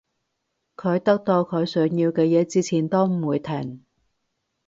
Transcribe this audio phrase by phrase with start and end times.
[0.75, 3.85] 佢得到佢想要嘅嘢之前都唔會停